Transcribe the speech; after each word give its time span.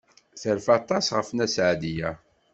Terfa 0.41 0.71
aṭas 0.79 1.05
ɣef 1.15 1.27
Nna 1.31 1.47
Seɛdiya. 1.55 2.11